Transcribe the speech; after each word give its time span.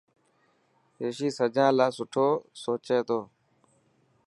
رشي 1.03 1.29
سجان 1.37 1.71
لاءِ 1.77 1.91
سٺو 1.97 2.27
سوچي 2.61 2.97
ٿو. 3.07 3.19